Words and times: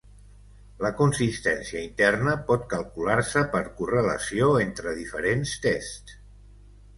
La 0.83 0.89
consistència 1.01 1.83
interna 1.87 2.33
pot 2.47 2.65
calcular-se 2.71 3.43
per 3.57 3.61
correlació 3.83 4.49
entre 4.65 4.95
diferents 5.03 5.55
tests. 5.69 6.19